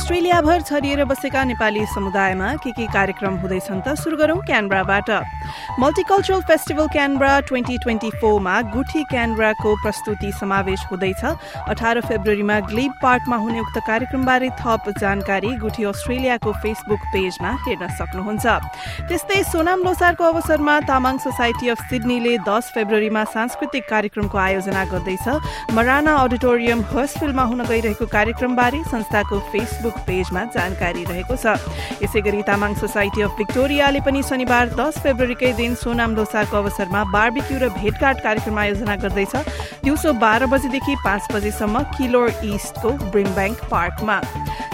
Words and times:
अस्ट्रेलियाभर 0.00 0.60
छरिएर 0.62 1.04
बसेका 1.04 1.42
नेपाली 1.44 1.84
समुदायमा 1.86 2.48
के 2.56 2.70
के 2.72 2.86
कार्यक्रम 2.88 3.34
हुँदैछन् 3.36 3.80
त 3.84 3.94
सुरु 4.00 4.16
गरौं 4.16 4.36
क्यानब्राबाट। 4.48 5.10
Multicultural 5.76 6.40
festival 6.48 6.86
Canberra 6.88 7.32
twenty 7.48 7.76
twenty 7.78 8.10
फोरमा 8.16 8.54
गुठी 8.72 9.02
क्यानब्राको 9.12 9.74
प्रस्तुति 9.82 10.30
समावेश 10.40 10.80
हुँदैछ। 10.90 11.24
अठार 11.68 12.00
फेब्रुअरीमा 12.00 12.58
ग्लिब 12.70 12.92
पार्कमा 13.02 13.36
हुने 13.36 13.60
उक्त 13.60 13.76
कार्यक्रमबारे 13.86 14.48
थप 14.56 14.88
जानकारी 15.00 15.50
गुठी 15.60 15.84
अस्ट्रेलियाको 15.92 16.52
फेसबुक 16.64 17.02
पेजमा 17.12 17.50
हेर्न 17.68 17.88
सक्नुहुन्छ। 18.00 18.46
त्यस्तै 19.04 19.42
सोनाम 19.52 19.84
लोसारको 19.84 20.24
अवसरमा 20.24 20.78
तामाङ 20.88 21.18
सोसाइटी 21.20 21.68
अफ 21.68 21.80
सिडनीले 21.90 22.34
दस 22.48 22.72
फेब्रुअरीमा 22.72 23.24
सांस्कृतिक 23.36 23.84
कार्यक्रमको 23.90 24.38
आयोजना 24.48 24.84
गर्दैछ। 24.96 25.28
मराना 25.76 26.16
अडिटोरियम 26.24 26.88
हर्सफिल्डमा 26.88 27.44
हुन 27.52 27.60
गइरहेको 27.68 28.06
कार्यक्रमबारे 28.08 28.82
संस्थाको 28.88 29.38
फेसबुक 29.52 29.89
पेजमा 30.06 30.44
जानकारी 30.56 31.04
रहेको 31.04 31.36
छ। 31.36 31.56
यसै 32.02 32.20
गरी 32.20 32.42
तामाङ 32.42 32.74
सोसाइटी 32.74 33.22
अफ 33.22 33.36
भिक्टोरियाले 33.38 34.00
पनि 34.00 34.22
शनिबार 34.22 34.68
दस 34.74 34.98
फेब्रुअरीकै 35.02 35.52
दिन 35.52 35.74
सोनाम 35.74 36.16
लोसारको 36.16 36.56
अवसरमा 36.56 37.04
बार्बिक्यू 37.12 37.58
र 37.58 37.68
भेटघाट 37.78 38.22
कार्यक्रम 38.22 38.58
आयोजना 38.58 38.96
गर्दैछ। 38.96 39.36
दिउँसो 39.84 40.12
बाह्र 40.12 40.46
बजेदेखि 40.46 40.96
पाँच 41.04 41.32
बजेसम्म 41.32 41.82
किलोर 41.96 42.28
इस्टको 42.44 42.90
ब्रिम 43.10 43.30
ब्याङ्क 43.34 43.58
पार्कमा। 43.70 44.20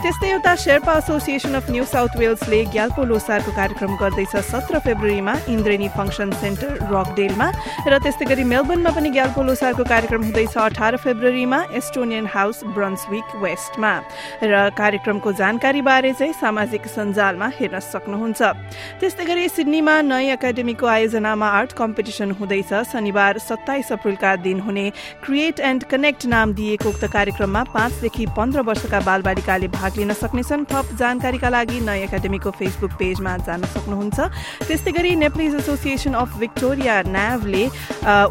त्यस्तै 0.06 0.28
एउटा 0.30 0.54
Sherpa 0.62 0.92
association 0.96 1.54
of 1.58 1.70
new 1.70 1.84
south 1.84 2.16
Wellesley 2.18 2.58
Gyalpo 2.74 3.04
लोसारको 3.10 3.50
कार्यक्रम 3.54 3.94
गर्दैछ 4.02 4.34
सत्र 4.50 4.78
फेब्रुअरीमा 4.84 5.32
इन्द्रेणी 5.50 5.88
फङ्सन 5.96 6.30
सेन्टर 6.42 6.70
रकडेलमा। 6.94 7.48
र 7.90 7.98
त्यस्तै 8.04 8.26
गरी 8.30 8.44
मेलबर्नमा 8.46 8.90
पनि 8.94 9.10
ग्याल्पो 9.16 9.42
लोसारको 9.42 9.84
कार्यक्रम 9.84 10.22
हुँदैछ 10.22 10.54
अठार 10.56 10.96
फेब्रुअरीमा 11.04 11.58
एस्टोनियन 11.80 12.26
हाउस 12.34 12.62
ब्रन्सविक 12.76 13.26
वेस्टमा। 13.42 13.92
र 14.46 14.54
कार्यक्रमको 14.78 15.32
जानकारीबारे 15.42 16.12
चाहिँ 16.14 16.38
सामाजिक 16.38 16.86
सञ्जालमा 16.86 17.48
हेर्न 17.58 17.82
सक्नुहुन्छ। 17.90 18.40
त्यस्तै 19.02 19.24
गरी 19.26 19.48
सिडनीमा 19.58 19.94
नयाँ 20.06 20.38
एकाडेमीको 20.38 20.86
आयोजनामा 20.86 21.48
आर्ट 21.58 21.72
कम्पिटिसन 21.82 22.38
हुँदैछ। 22.38 22.70
शनिबार 22.94 23.42
सत्ताइस 23.48 23.92
अप्रेलका 23.98 24.36
दिन 24.46 24.62
हुने 24.70 24.86
क्रिएट 25.26 25.66
एन्ड 25.66 25.90
कनेक्ट 25.90 26.30
नाम 26.30 26.54
दिएको 26.54 26.94
उक्त 26.94 27.04
कार्यक्रममा 27.10 27.62
पाँचदेखि 27.74 28.30
पन्ध्र 28.38 28.66
वर्षका 28.70 29.00
बालबालिकाले 29.10 29.74
भाग 29.74 29.94
लिन 29.96 30.12
सक्नेछन्। 30.12 30.64
थप 30.68 30.86
जानकारीका 30.94 31.48
लागि 31.48 31.80
नयाँ 31.80 32.04
एकाडेमीको 32.06 32.50
फेसबुक 32.50 32.92
पेजमा 33.00 33.36
जान 33.46 33.60
सक्नुहुन्छ। 33.74 34.18
त्यस्तै 34.68 34.92
गरी 34.92 35.14
Nepalese 35.16 35.54
association 35.56 36.14
of 36.14 36.36
Victoria 36.38 36.94
न्याभले 37.08 37.64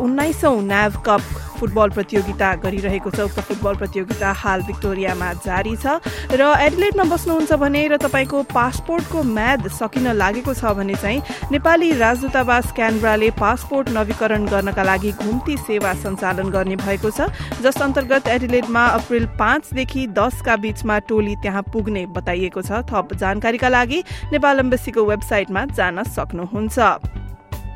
उन्नाइसौं 0.06 0.56
NAV 0.64 0.94
cup 1.06 1.24
football 1.56 1.90
प्रतियोगिता 1.96 2.54
गरिरहेको 2.64 3.10
छ। 3.10 3.20
उक्त 3.26 3.40
फुटबल 3.42 3.76
प्रतियोगिता 3.76 4.32
हाल 4.36 4.62
भिक्टोरियामा 4.68 5.32
जारी 5.46 5.76
छ। 5.76 6.00
र 6.32 6.42
एडलेटमा 6.62 7.04
बस्नुहुन्छ 7.06 7.54
भने 7.56 7.82
र 7.88 7.98
तपाईँको 7.98 8.44
पासपोर्टको 8.52 9.24
म्याद 9.24 9.68
सकिन 9.72 10.08
लागेको 10.14 10.54
छ 10.54 10.76
भने 10.76 10.96
चाहिँ 10.96 11.52
नेपाली 11.52 11.92
राजदूतावास 11.96 12.72
क्यानब्राले 12.76 13.30
पासपोर्ट 13.40 13.90
नवीकरण 13.90 14.46
गर्नका 14.46 14.84
लागि 14.84 15.12
घुम्ती 15.18 15.58
सेवा 15.58 15.94
सञ्चालन 16.04 16.50
गर्ने 16.50 16.76
भएको 16.78 17.10
छ। 17.12 17.30
जस 17.62 17.82
अन्तर्गत 17.82 18.28
एडिलेटमा 18.28 18.86
अप्रेल 19.00 19.26
पाँचदेखि 19.40 20.08
दसका 20.14 20.56
बीचमा 20.58 21.00
टोली 21.08 21.36
त्यहाँ 21.42 21.64
पुग्ने 21.74 22.06
बताइएको 22.14 22.62
छ। 22.62 22.84
थप 22.86 23.14
जानकारीका 23.16 23.70
लागि 23.70 24.00
नेपाल 24.32 24.60
एम्बेसीको 24.60 25.06
वेबसाइटमा 25.06 25.66
जान 25.74 26.04
सक्नुहुन्छ। 26.06 27.25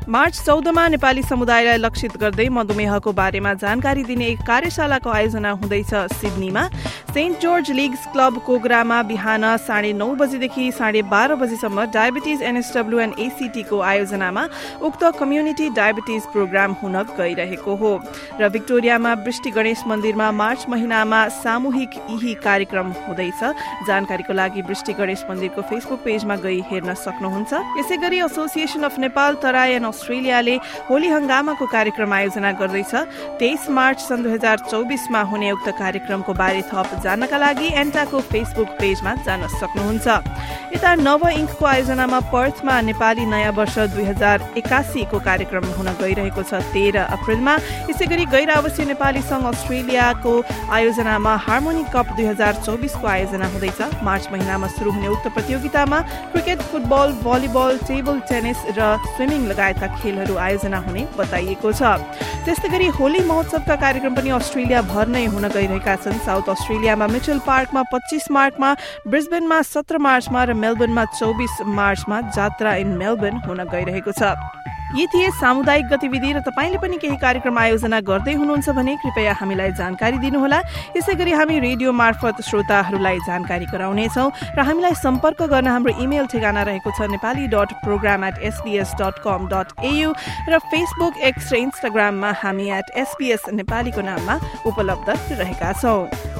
मार्च 0.08 0.40
चौधमा 0.40 0.86
नेपाली 0.88 1.22
समुदायलाई 1.22 1.76
लक्षित 1.76 2.16
गर्दै 2.16 2.48
मधुमेहको 2.48 3.12
बारेमा 3.12 3.52
जानकारी 3.54 4.02
दिने 4.04 4.26
एक 4.26 4.40
कार्यशालाको 4.42 5.10
आयोजना 5.10 5.50
हुँदैछ 5.52 5.92
सिडनीमा। 6.12 6.62
सेन्ट 7.10 7.40
जर्ज 7.40 7.70
लिग्स 7.70 8.06
क्लब 8.12 8.38
कोगरामा 8.46 9.02
बिहान 9.02 9.44
साढे 9.58 9.92
नौ 9.92 10.08
बजेदेखि 10.14 10.70
साढे 10.72 11.02
बाह्र 11.04 11.34
बजीसम्म 11.36 11.84
डायबिटिज 11.92 12.42
एनएसडब्ल्यू 12.42 12.98
एन्ड 13.00 13.18
एसिटीको 13.18 13.80
आयोजनामा 13.82 14.46
उक्त 14.80 15.04
कम्युनिटी 15.18 15.68
डायबिटिज 15.76 16.26
प्रोग्राम 16.32 16.72
हुन 16.82 17.02
गइरहेको 17.12 17.74
हो। 17.76 17.92
र 18.40 18.48
भिक्टोरियामा 18.48 19.12
वृष्टि 19.20 19.50
गणेश 19.50 19.84
मन्दिरमा 19.86 20.30
मार्च 20.32 20.64
महिनामा 20.68 21.20
सामूहिक 21.36 21.90
यही 22.00 22.34
कार्यक्रम 22.40 22.92
हुँदैछ। 23.04 23.40
जानकारीको 23.86 24.32
लागि 24.32 24.62
वृष्टि 24.62 24.92
गणेश 24.96 25.24
मन्दिरको 25.30 25.62
फेसबुक 25.62 26.00
पेजमा 26.04 26.36
गई 26.40 26.60
हेर्न 26.70 26.94
सक्नुहुन्छ। 26.96 27.52
यसै 27.78 27.96
गरी 27.98 28.18
एसोसिएसन 28.24 28.82
अफ 28.88 28.98
नेपाल 28.98 29.34
तराई 29.42 29.72
अस्ट्रेलियाले 29.90 30.56
होली 30.88 31.08
हंगामाको 31.08 31.66
कार्यक्रम 31.66 32.12
आयोजना 32.12 32.52
गर्दैछ। 32.60 32.94
तेइस 33.40 33.68
मार्च 33.70 33.98
सन् 34.00 34.22
दुई 34.22 34.32
हजार 34.32 34.58
चौबिसमा 34.70 35.20
हुने 35.30 35.50
उक्त 35.50 35.68
कार्यक्रमको 35.78 36.32
बारे 36.34 36.62
थप 36.70 36.88
जान्नका 37.04 37.38
लागि 37.38 37.68
एन्टाको 37.82 38.20
फेसबुक 38.30 38.68
पेजमा 38.80 39.14
जान 39.26 39.46
सक्नुहुन्छ। 39.58 40.06
यता 40.70 40.94
नव 40.96 41.22
इङ्कको 41.28 41.64
आयोजनामा 41.66 42.20
पर्थमा 42.30 42.74
नेपाली 42.88 43.24
नयाँ 43.26 43.52
वर्ष 43.52 43.78
दुई 43.94 44.04
हजार 44.06 44.38
एकासीको 44.56 45.18
कार्यक्रम 45.18 45.64
हुन 45.76 45.88
गइरहेको 46.00 46.42
छ 46.42 46.62
तेह्र 46.70 46.98
अप्रेलमा। 47.10 47.54
यसै 47.90 48.06
गरी 48.06 48.24
गैर 48.30 48.50
आवासीय 48.50 48.86
नेपाली 48.86 49.22
संघ 49.26 49.44
अस्ट्रेलियाको 49.46 50.34
आयोजनामा 50.70 51.32
हार्मोनी 51.46 51.84
कप 51.94 52.14
दुई 52.16 52.26
हजार 52.26 52.62
चौबिसको 52.62 53.06
आयोजना 53.06 53.46
हुँदैछ। 53.50 53.80
मार्च 54.06 54.28
महिनामा 54.32 54.66
शुरू 54.78 54.90
हुने 54.94 55.08
उक्त 55.10 55.26
प्रतियोगितामा 55.34 55.98
cricket 56.32 56.58
football 56.70 57.08
volleyball 57.26 57.78
table 57.90 58.20
tennis 58.30 58.58
र 58.78 58.80
स्विमिङ 59.10 59.40
लगायतका 59.80 60.00
खेलहरू 60.02 60.36
आयोजना 60.36 60.78
हुने 60.78 61.06
बताइएको 61.16 61.72
छ। 61.72 61.82
त्यस्तै 62.44 62.68
गरी 62.68 62.86
होली 62.96 63.20
महोत्सवका 63.24 63.76
कार्यक्रम 63.76 64.14
पनि 64.14 64.30
अस्ट्रेलिया 64.30 64.80
भर 64.82 65.06
नै 65.08 65.24
हुन 65.26 65.48
गइरहेका 65.48 65.94
छन्। 65.96 66.18
साउथ 66.20 66.48
अस्ट्रेलियामा 66.48 67.06
मिचल 67.06 67.38
पार्कमा 67.46 67.82
पच्चिस 67.92 68.30
मार्चमा 68.30 68.70
ब्रिस्बेनमा 69.08 69.58
सत्र 69.62 69.98
मार्चमा 69.98 70.40
र 70.44 70.52
मेलबर्नमा 70.54 71.04
चौबिस 71.16 71.54
मार्चमा 71.66 72.20
जात्रा 72.36 72.74
इन 72.84 72.88
मेलबर्न 72.96 73.36
हुन 73.46 73.60
गइरहेको 73.64 74.12
छ। 74.12 74.22
यी 74.90 75.06
थिए 75.06 75.30
सामुदायिक 75.30 75.86
गतिविधि 75.86 76.32
र 76.32 76.40
तपाईँले 76.42 76.78
पनि 76.82 76.96
केही 76.98 77.16
कार्यक्रम 77.16 77.58
आयोजना 77.58 78.00
गर्दै 78.02 78.32
हुनुहुन्छ 78.34 78.68
भने 78.74 78.94
कृपया 78.98 79.32
हामीलाई 79.38 79.70
जानकारी 79.78 80.18
दिनुहोला। 80.18 80.58
यसै 80.98 81.14
गरी 81.14 81.32
हामी 81.32 81.58
रेडियो 81.62 81.92
मार्फत 81.94 82.42
श्रोताहरूलाई 82.42 83.18
जानकारी 83.22 83.66
गराउनेछौ 83.70 84.26
र 84.58 84.60
हामीलाई 84.66 84.94
सम्पर्क 84.98 85.42
गर्न 85.46 85.66
हाम्रो 85.70 85.94
इमेल 86.02 86.26
ठेगाना 86.26 86.62
रहेको 86.66 86.90
छ 86.90 87.06
Nepali 87.06 87.46
dot 87.54 87.70
program 87.86 88.24
at 88.24 88.42
SBS 88.50 88.98
dot 88.98 89.22
com 89.22 89.46
dot 89.46 89.78
AU 89.86 90.10
र 90.50 90.58
फेसबुक 90.66 91.22
एक्स 91.22 91.52
र 91.52 91.62
इन्स्टाग्राममा 91.70 92.34
हामी 92.42 92.68
एट 92.74 92.90
एसपिएस 92.98 93.48
नेपालीको 93.54 94.02
नाममा 94.02 94.40
उपलब्ध 94.66 95.08
रहेका 95.38 95.72
छौं। 95.78 96.39